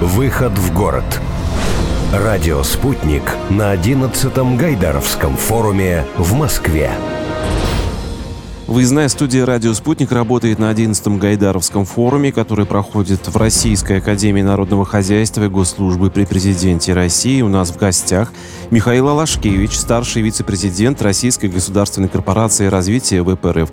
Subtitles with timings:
[0.00, 1.04] Выход в город.
[2.10, 6.90] Радио «Спутник» на 11-м Гайдаровском форуме в Москве.
[8.70, 14.84] Выездная студия «Радио Спутник» работает на 11-м Гайдаровском форуме, который проходит в Российской Академии Народного
[14.84, 17.42] Хозяйства и Госслужбы при Президенте России.
[17.42, 18.32] У нас в гостях
[18.70, 23.72] Михаил Алашкевич, старший вице-президент Российской государственной корпорации развития ВПРФ.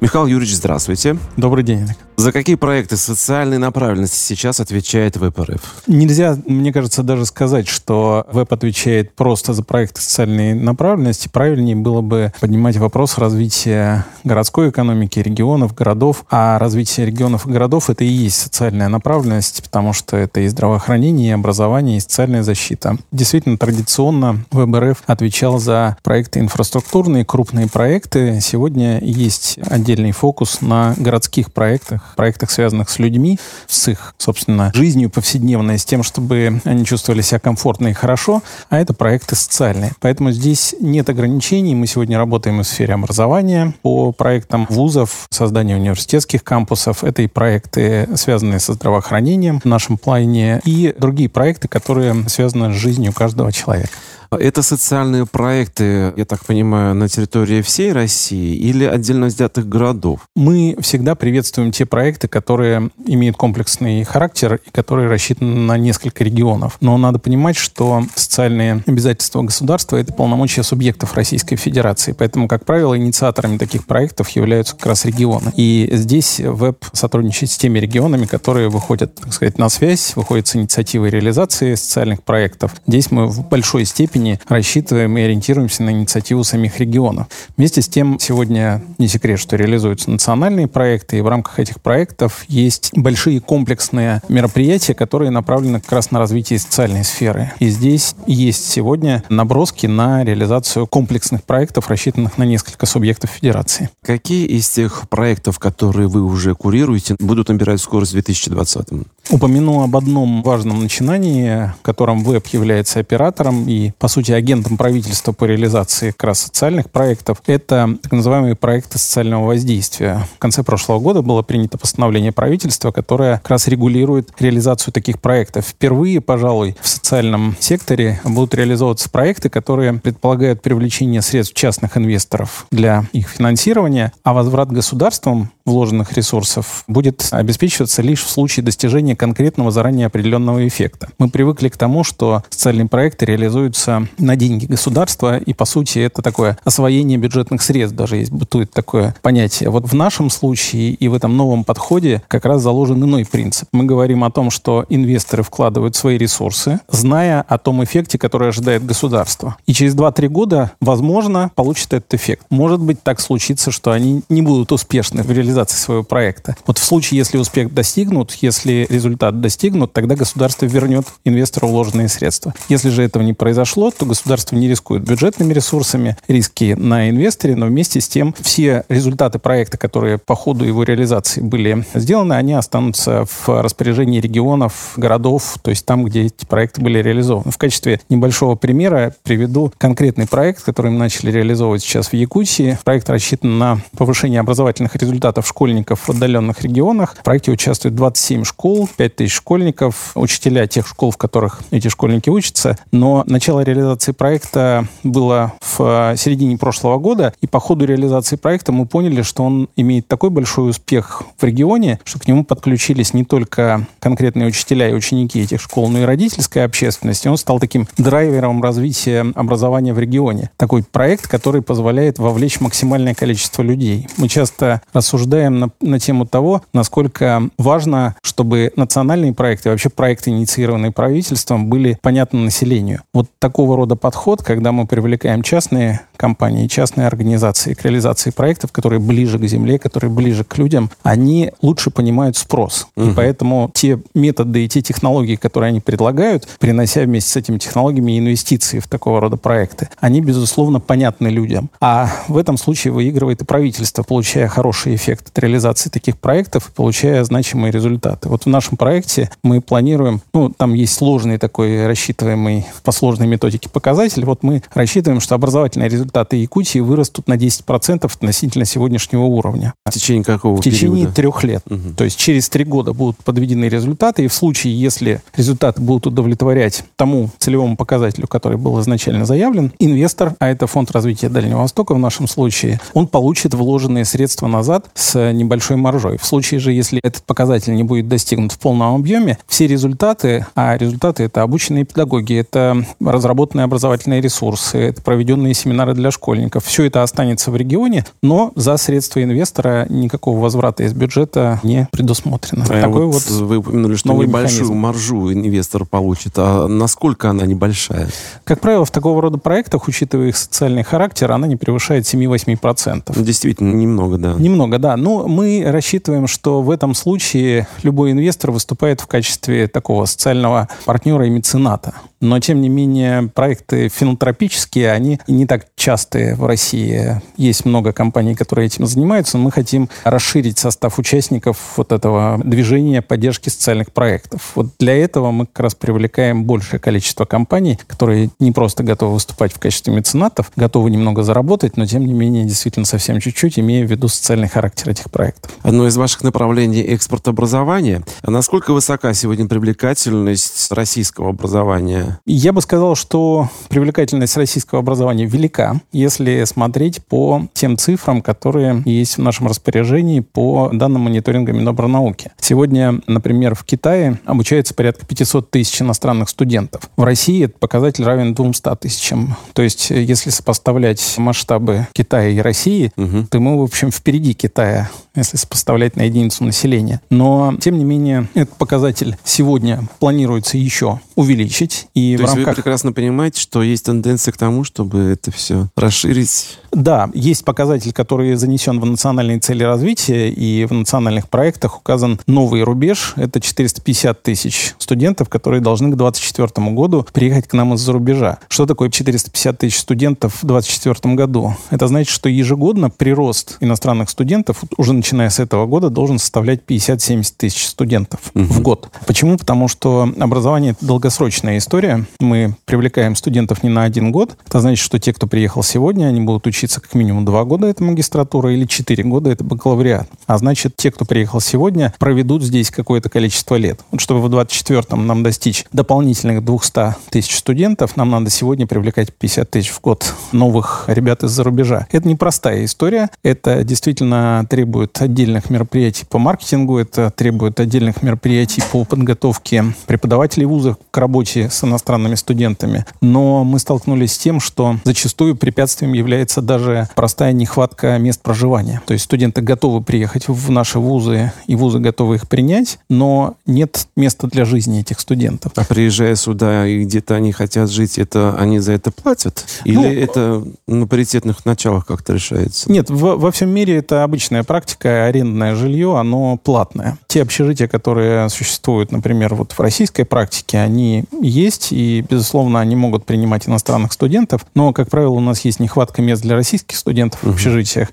[0.00, 1.16] Михаил Юрьевич, здравствуйте.
[1.36, 1.88] Добрый день.
[2.16, 5.82] За какие проекты социальной направленности сейчас отвечает ВПРФ?
[5.86, 11.28] Нельзя, мне кажется, даже сказать, что ВЭП отвечает просто за проекты социальной направленности.
[11.30, 16.26] Правильнее было бы поднимать вопрос развития городской экономики, регионов, городов.
[16.30, 21.30] А развитие регионов и городов— это и есть социальная направленность, потому что это и здравоохранение,
[21.30, 22.98] и образование, и социальная защита.
[23.12, 28.40] Действительно, традиционно ВБРФ отвечал за проекты инфраструктурные, крупные проекты.
[28.42, 35.08] Сегодня есть отдельный фокус на городских проектах, проектах, связанных с людьми, с их, собственно, жизнью
[35.08, 39.92] повседневной, с тем, чтобы они чувствовали себя комфортно и хорошо, а это проекты социальные.
[40.00, 41.74] Поэтому здесь нет ограничений.
[41.74, 47.04] Мы сегодня работаем в сфере образования по проектам вузов, создания университетских кампусов.
[47.04, 52.76] Это и проекты, связанные со здравоохранением в нашем плане, и другие проекты, которые связаны с
[52.76, 53.90] жизнью каждого человека.
[54.30, 60.20] Это социальные проекты, я так понимаю, на территории всей России или отдельно взятых городов?
[60.34, 66.78] Мы всегда приветствуем те проекты, которые имеют комплексный характер и которые рассчитаны на несколько регионов.
[66.80, 72.12] Но надо понимать, что социальные обязательства государства— это полномочия субъектов Российской Федерации.
[72.12, 75.52] Поэтому, как правило, инициаторами таких проектов являются как раз регионы.
[75.56, 80.56] И здесь ВЭБ сотрудничает с теми регионами, которые выходят, так сказать, на связь, выходят с
[80.56, 82.74] инициативой реализации социальных проектов.
[82.86, 87.26] Здесь мы в большой степени степени рассчитываем и ориентируемся на инициативу самих регионов.
[87.56, 92.44] Вместе с тем, сегодня не секрет, что реализуются национальные проекты, и в рамках этих проектов
[92.48, 97.52] есть большие комплексные мероприятия, которые направлены как раз на развитие социальной сферы.
[97.58, 103.90] И здесь есть сегодня наброски на реализацию комплексных проектов, рассчитанных на несколько субъектов федерации.
[104.02, 109.06] Какие из тех проектов, которые вы уже курируете, будут набирать скорость в 2020 -м?
[109.28, 115.32] Упомяну об одном важном начинании, в котором ВЭБ является оператором и, по сути, агентом правительства
[115.32, 117.42] по реализации как раз социальных проектов.
[117.46, 120.26] Это так называемые проекты социального воздействия.
[120.36, 125.66] В конце прошлого года было принято постановление правительства, которое как раз регулирует реализацию таких проектов.
[125.66, 133.04] Впервые, пожалуй, в социальном секторе будут реализовываться проекты, которые предполагают привлечение средств частных инвесторов для
[133.12, 140.06] их финансирования, а возврат государством вложенных ресурсов будет обеспечиваться лишь в случае достижения конкретного заранее
[140.06, 141.08] определенного эффекта.
[141.18, 146.22] Мы привыкли к тому, что социальные проекты реализуются на деньги государства, и, по сути, это
[146.22, 149.70] такое освоение бюджетных средств, даже есть бытует такое понятие.
[149.70, 153.68] Вот в нашем случае и в этом новом подходе как раз заложен иной принцип.
[153.72, 158.86] Мы говорим о том, что инвесторы вкладывают свои ресурсы, зная о том эффекте, который ожидает
[158.86, 159.56] государство.
[159.66, 162.46] И через 2-3 года, возможно, получат этот эффект.
[162.50, 166.56] Может быть, так случится, что они не будут успешны в реализации реализации своего проекта.
[166.66, 172.54] Вот в случае, если успех достигнут, если результат достигнут, тогда государство вернет инвестору вложенные средства.
[172.68, 177.66] Если же этого не произошло, то государство не рискует бюджетными ресурсами, риски на инвесторе, но
[177.66, 183.24] вместе с тем все результаты проекта, которые по ходу его реализации были сделаны, они останутся
[183.24, 187.50] в распоряжении регионов, городов, то есть там, где эти проекты были реализованы.
[187.50, 192.78] В качестве небольшого примера приведу конкретный проект, который мы начали реализовывать сейчас в Якутии.
[192.84, 197.16] Проект рассчитан на повышение образовательных результатов школьников в отдаленных регионах.
[197.18, 202.76] В проекте участвует 27 школ, 5000 школьников, учителя тех школ, в которых эти школьники учатся.
[202.92, 208.86] Но начало реализации проекта было в середине прошлого года, и по ходу реализации проекта мы
[208.86, 213.86] поняли, что он имеет такой большой успех в регионе, что к нему подключились не только
[214.00, 217.26] конкретные учителя и ученики этих школ, но и родительская общественность.
[217.26, 220.50] И он стал таким драйвером развития образования в регионе.
[220.56, 224.08] Такой проект, который позволяет вовлечь максимальное количество людей.
[224.16, 230.30] Мы часто рассуждаем рассуждаем на, на тему того, насколько важно, чтобы национальные проекты, вообще проекты,
[230.30, 233.02] инициированные правительством, были понятны населению.
[233.12, 239.00] Вот такого рода подход, когда мы привлекаем частные компании, частные организации к реализации проектов, которые
[239.00, 242.88] ближе к земле, которые ближе к людям, они лучше понимают спрос.
[242.96, 243.10] Угу.
[243.10, 248.18] И поэтому те методы и те технологии, которые они предлагают, принося вместе с этими технологиями
[248.18, 251.70] инвестиции в такого рода проекты, они, безусловно, понятны людям.
[251.80, 256.72] А в этом случае выигрывает и правительство, получая хороший эффект эффект от реализации таких проектов,
[256.74, 258.28] получая значимые результаты.
[258.28, 263.68] Вот в нашем проекте мы планируем, ну, там есть сложный такой рассчитываемый по сложной методике
[263.68, 264.24] показатель.
[264.24, 269.74] Вот мы рассчитываем, что образовательные результаты Якутии вырастут на 10% относительно сегодняшнего уровня.
[269.84, 271.14] В течение какого В течение периода?
[271.14, 271.62] трех лет.
[271.68, 271.94] Мгм.
[271.94, 276.84] То есть через три года будут подведены результаты, и в случае, если результаты будут удовлетворять
[276.96, 281.98] тому целевому показателю, который был изначально заявлен, инвестор, а это Фонд развития Дальнего Востока в
[281.98, 286.18] нашем случае, он получит вложенные средства назад с небольшой маржой.
[286.18, 290.76] В случае же, если этот показатель не будет достигнут в полном объеме, все результаты, а
[290.76, 297.02] результаты это обученные педагоги, это разработанные образовательные ресурсы, это проведенные семинары для школьников, все это
[297.02, 302.64] останется в регионе, но за средства инвестора никакого возврата из бюджета не предусмотрено.
[302.68, 304.74] А Такой вот вот вы упомянули, что небольшую механизм.
[304.74, 306.34] маржу инвестор получит.
[306.36, 308.08] А насколько она небольшая?
[308.44, 313.02] Как правило, в такого рода проектах, учитывая их социальный характер, она не превышает 7-8%.
[313.14, 314.34] Ну, Действительно, немного, да.
[314.34, 314.95] Немного, да.
[314.96, 321.26] Но мы рассчитываем, что в этом случае любой инвестор выступает в качестве такого социального партнера
[321.26, 321.94] и мецената.
[322.20, 327.20] Но, тем не менее, проекты филантропические, они не так частые в России.
[327.36, 333.50] Есть много компаний, которые этим занимаются, мы хотим расширить состав участников вот этого движения поддержки
[333.50, 334.52] социальных проектов.
[334.54, 339.52] Вот для этого мы как раз привлекаем большее количество компаний, которые не просто готовы выступать
[339.52, 343.90] в качестве меценатов, готовы немного заработать, но, тем не менее, действительно совсем чуть-чуть, имея в
[343.90, 345.50] виду социальный характер этих проектов.
[345.62, 348.02] Одно из ваших направлений– экспорт образования.
[348.22, 352.20] А насколько высока сегодня привлекательность российского образования?
[352.26, 359.16] Я бы сказал, что привлекательность российского образования велика, если смотреть по тем цифрам, которые есть
[359.16, 362.30] в нашем распоряжении по данным мониторинга Минобрнауки.
[362.40, 366.88] Сегодня, например, в Китае обучается порядка 500 тысяч иностранных студентов.
[366.96, 369.36] В России этот показатель равен 200 тысячам.
[369.52, 373.26] То есть, если сопоставлять масштабы Китая и России, Мгм.
[373.28, 375.05] то мы, в общем, впереди Китая, yeah.
[375.16, 377.00] Если сопоставлять на единицу населения.
[377.10, 381.88] Но, тем не менее, этот показатель сегодня планируется еще увеличить.
[381.94, 385.68] И То в есть вы прекрасно понимаете, что есть тенденция к тому, чтобы это все
[385.76, 386.58] расширить.
[386.72, 392.62] Да, есть показатель, который занесен в национальные цели развития, и в национальных проектах указан новый
[392.62, 393.14] рубеж.
[393.16, 398.38] Это 450 тысяч студентов, которые должны к 2024 году приехать к нам из-за рубежа.
[398.48, 401.56] Что такое 450 тысяч студентов в 2024 году?
[401.70, 407.34] Это значит, что ежегодно прирост иностранных студентов, уже начиная с этого года, должен составлять 50-70
[407.36, 408.90] тысяч студентов в год.
[409.06, 409.36] Почему?
[409.38, 412.04] Потому что образование– это долгосрочная история.
[412.18, 414.36] Мы привлекаем студентов не на один год.
[414.48, 417.84] Это значит, что те, кто приехал сегодня, они будут учиться как минимум два года, это
[417.84, 420.08] магистратура, или четыре года, это бакалавриат.
[420.26, 423.78] А значит, те, кто приехал сегодня, проведут здесь какое-то количество лет.
[423.92, 429.48] Вот чтобы в 24-м нам достичь дополнительных 200 тысяч студентов, нам надо сегодня привлекать 50
[429.48, 431.86] тысяч в год новых ребят из-за рубежа.
[431.92, 433.08] Это непростая история.
[433.22, 440.76] Это действительно требует отдельных мероприятий по маркетингу, это требует отдельных мероприятий по подготовке преподавателей вузов
[440.90, 442.84] к работе с иностранными студентами.
[443.00, 448.82] Но мы столкнулись с тем, что зачастую препятствием является даже простая нехватка мест проживания.
[448.86, 453.86] То есть студенты готовы приехать в наши вузы, и вузы готовы их принять, но нет
[453.96, 455.52] места для жизни этих студентов.
[455.56, 459.44] А приезжая сюда и где-то они хотят жить, это они за это платят?
[459.64, 462.70] Или Ну, это на паритетных началах как-то решается?
[462.70, 464.85] Нет, в- во всем мире это обычная практика.
[464.88, 466.98] Арендное жилье, оно платное.
[467.06, 473.04] Те общежития, которые существуют, например, вот в российской практике, они есть, и, безусловно, они могут
[473.04, 477.30] принимать иностранных студентов, но, как правило, у нас есть нехватка мест для российских студентов в
[477.30, 477.88] общежитиях,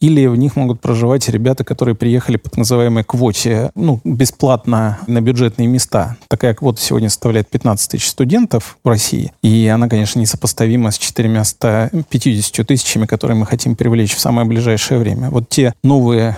[0.00, 5.20] или в них могут проживать ребята, которые приехали по так называемой квоте, ну, бесплатно на
[5.20, 6.16] бюджетные места.
[6.28, 12.66] Такая квота сегодня составляет 15 тысяч студентов в России, и она, конечно, несопоставима с 450
[12.66, 15.30] тысячами, которые мы хотим привлечь в самое ближайшее время.
[15.30, 16.37] Вот те новые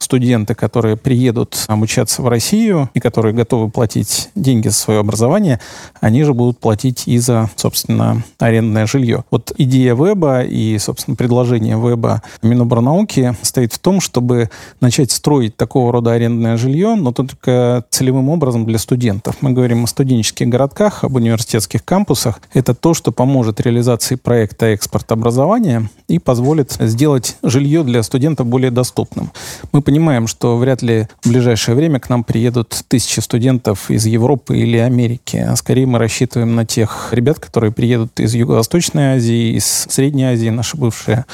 [0.00, 5.60] студенты, которые приедут обучаться в Россию и которые готовы платить деньги за свое образование,
[6.00, 9.24] они же будут платить и за, собственно, арендное жилье.
[9.30, 15.92] Вот идея веба и, собственно, предложение веба Миноборнауки стоит в том, чтобы начать строить такого
[15.92, 19.36] рода арендное жилье, но только целевым образом для студентов.
[19.42, 22.40] Мы говорим о студенческих городках, об университетских кампусах.
[22.54, 28.70] Это то, что поможет реализации проекта экспорт образования и позволит сделать жилье для студентов более
[28.70, 29.30] доступным.
[29.72, 34.56] Мы понимаем, что вряд ли в ближайшее время к нам приедут тысячи студентов из Европы
[34.56, 35.38] или Америки.
[35.38, 40.48] А скорее мы рассчитываем на тех ребят, которые приедут из Юго-Восточной Азии, из Средней Азии,
[40.48, 41.24] наши бывшие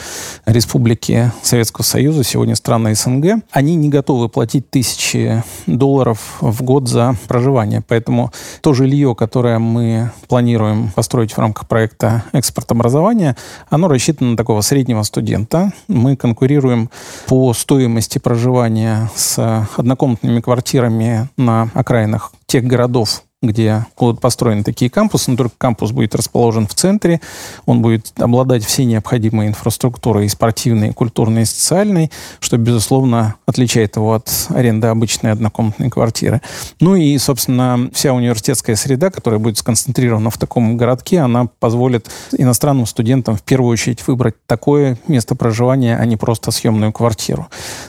[0.47, 3.43] республики Советского Союза, сегодня страны СНГ.
[3.51, 7.83] Они не готовы платить тысячи долларов в год за проживание.
[7.87, 8.33] Поэтому
[8.63, 13.37] то жилье, которое мы планируем построить в рамках проекта «Экспорт образования»,
[13.69, 15.75] оно рассчитано на такого среднего студента.
[15.89, 16.89] Мы конкурируем
[17.27, 24.91] по стоимости проживания проживания с однокомнатными квартирами на окраинах тех городов, где будут построены такие
[24.91, 27.21] кампусы, но только кампус будет расположен в центре,
[27.67, 33.97] он будет обладать всей необходимой инфраструктурой и спортивной, и культурной, и социальной, что, безусловно, отличает
[33.97, 36.41] его от аренды обычной однокомнатной квартиры.
[36.81, 42.87] Ну и, собственно, вся университетская среда, которая будет сконцентрирована в таком городке, она позволит иностранным
[42.87, 47.49] студентам в первую очередь выбрать такое место проживания, а не просто съемную квартиру.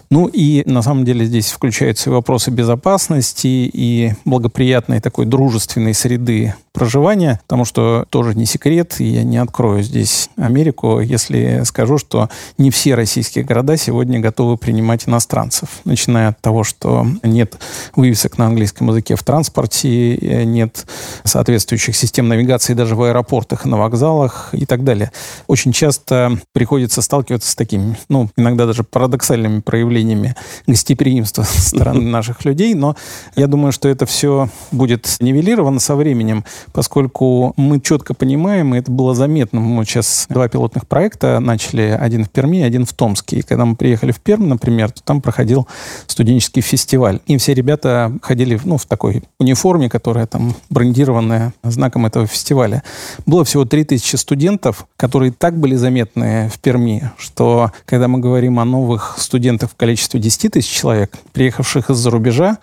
[0.09, 6.56] Ну и, на самом деле, здесь включаются и вопросы безопасности, и благоприятной такой дружественной среды
[6.74, 12.29] проживания, потому что тоже не секрет, и я не открою здесь Америку, если скажу, что
[12.58, 15.70] не все российские города сегодня готовы принимать иностранцев.
[15.86, 17.58] Начиная от того, что нет
[17.96, 20.86] вывесок на английском языке в транспорте, нет
[21.24, 25.12] соответствующих систем навигации даже в аэропортах и на вокзалах и так далее.
[25.48, 32.44] Очень часто приходится сталкиваться с такими, ну, иногда даже парадоксальными проявлениями гостеприимства со стороны наших
[32.46, 32.96] людей, но
[33.36, 38.91] я думаю, что это все будет нивелировано со временем, поскольку мы четко понимаем, и это
[38.91, 43.38] было заметно, мы сейчас два пилотных проекта начали, один в Перми, один в Томске.
[43.38, 45.67] И когда мы приехали в Пермь, например, то там проходил
[46.07, 47.19] студенческий фестиваль.
[47.27, 52.84] И все ребята ходили ну, в такой униформе, которая там брендированная знаком этого фестиваля.
[53.25, 58.65] Было всего 3000 студентов, которые так были заметны в Перми, что когда мы говорим о
[58.65, 62.57] новых студентах в количестве 10 тысяч человек, приехавших из-за рубежа,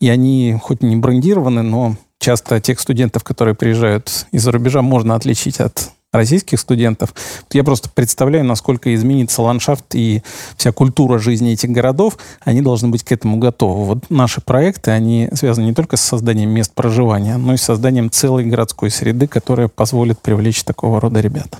[0.00, 5.60] и они хоть не брендированы, но часто тех студентов, которые приезжают из-за рубежа, можно отличить
[5.60, 7.14] от российских студентов.
[7.52, 10.22] Я просто представляю, насколько изменится ландшафт и
[10.56, 12.18] вся культура жизни этих городов.
[12.40, 13.84] Они должны быть к этому готовы.
[13.84, 18.10] Вот наши проекты, они связаны не только с созданием мест проживания, но и с созданием
[18.10, 21.58] целой городской среды, которая позволит привлечь такого рода ребят.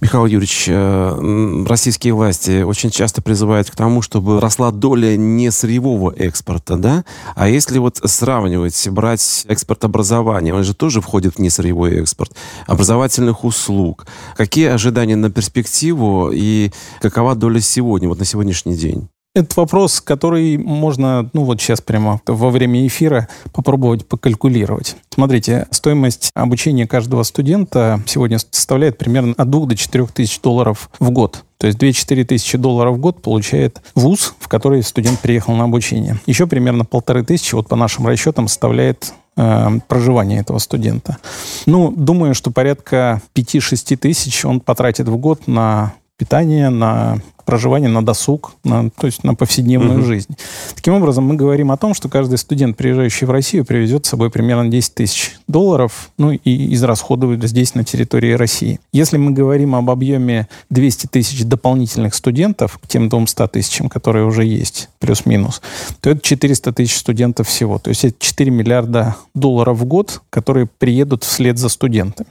[0.00, 6.12] Михаил Юрьевич, э, российские власти очень часто призывают к тому, чтобы росла доля не сырьевого
[6.16, 7.04] экспорта, да?
[7.34, 12.32] А если вот сравнивать, брать экспорт образования, он же тоже входит в несырьевой экспорт,
[12.66, 14.06] образовательных услуг.
[14.36, 19.08] Какие ожидания на перспективу и какова доля сегодня, вот на сегодняшний день?
[19.34, 24.94] Это вопрос, который можно, ну вот сейчас прямо во время эфира попробовать покалькулировать.
[25.12, 31.10] Смотрите, стоимость обучения каждого студента сегодня составляет примерно от 2 до 4 тысяч долларов в
[31.10, 31.42] год.
[31.58, 36.20] То есть 2-4 тысячи долларов в год получает вуз, в который студент приехал на обучение.
[36.26, 41.18] Еще примерно полторы тысячи, вот по нашим расчетам, составляет э, проживание этого студента.
[41.66, 48.04] Ну, думаю, что порядка 5-6 тысяч он потратит в год на питание, на проживание на
[48.04, 50.06] досуг, на, то есть на повседневную угу.
[50.06, 50.36] жизнь.
[50.74, 54.30] Таким образом, мы говорим о том, что каждый студент, приезжающий в Россию, привезет с собой
[54.30, 58.80] примерно 10 тысяч долларов, ну и израсходует здесь, на территории России.
[58.92, 64.44] Если мы говорим об объеме 200 тысяч дополнительных студентов к тем 200 тысячам, которые уже
[64.44, 65.60] есть, плюс-минус,
[66.00, 67.78] то это 400 тысяч студентов всего.
[67.78, 72.28] То есть это 4 миллиарда долларов в год, которые приедут вслед за студентами.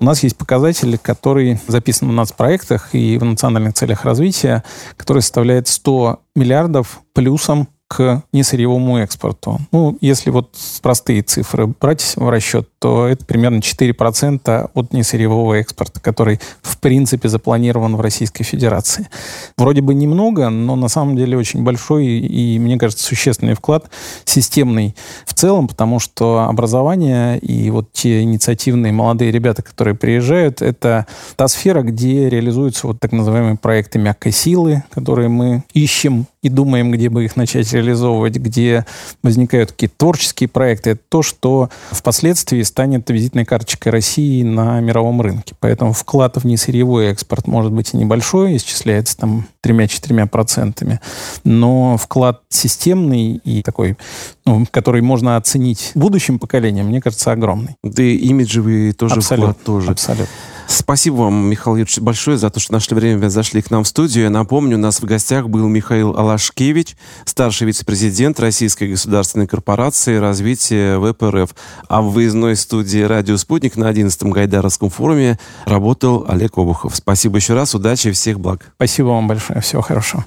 [0.00, 4.62] У нас есть показатели, которые записаны в нацпроектах и в национальных целях развития, развития,
[4.96, 9.60] который составляет 100 миллиардов плюсом к несырьевому экспорту.
[9.70, 10.50] Ну, если вот
[10.82, 17.28] простые цифры брать в расчет, то это примерно 4% от несырьевого экспорта, который в принципе
[17.28, 19.08] запланирован в Российской Федерации.
[19.56, 23.88] Вроде бы немного, но на самом деле очень большой и, мне кажется, существенный вклад
[24.24, 31.06] системный в целом, потому что образование и вот те инициативные молодые ребята, которые приезжают, это
[31.36, 36.90] та сфера, где реализуются вот так называемые проекты мягкой силы, которые мы ищем и думаем,
[36.90, 38.84] где бы их начать реализовывать, где
[39.22, 45.54] возникают какие-то творческие проекты, это то, что впоследствии станет визитной карточкой России на мировом рынке.
[45.60, 51.00] Поэтому вклад в несырьевой экспорт может быть и небольшой, исчисляется там тремя-четырьмя процентами,
[51.44, 53.96] но вклад системный и такой,
[54.44, 57.76] ну, который можно оценить будущим поколением, мне кажется, огромный.
[57.82, 59.90] Да и имиджевый тоже абсолютно, вклад тоже.
[59.90, 60.26] Абсолютно.
[60.68, 64.24] Спасибо вам, Михаил Юрьевич, большое за то, что нашли время, зашли к нам в студию.
[64.24, 70.98] Я напомню, у нас в гостях был Михаил Алашкевич, старший вице-президент Российской государственной корпорации развития
[70.98, 71.54] ВПРФ.
[71.88, 76.96] А в выездной студии «Радио Спутник» на 11-м Гайдаровском форуме работал Олег Обухов.
[76.96, 78.72] Спасибо еще раз, удачи и всех благ.
[78.76, 80.24] Спасибо вам большое, всего хорошего.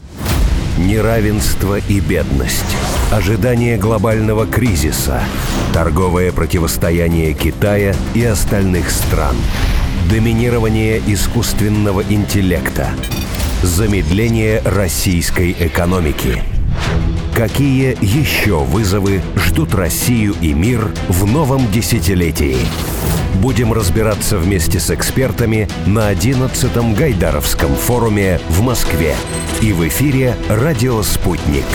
[0.77, 2.63] Неравенство и бедность.
[3.11, 5.21] Ожидание глобального кризиса.
[5.73, 9.35] Торговое противостояние Китая и остальных стран–
[10.09, 12.89] Доминирование искусственного интеллекта.
[13.63, 16.41] Замедление российской экономики.
[17.35, 22.57] Какие еще вызовы ждут Россию и мир в новом десятилетии?
[23.39, 29.15] будем разбираться вместе с экспертами на 11-м Гайдаровском форуме в Москве
[29.61, 31.65] и в эфире «Радио Спутник».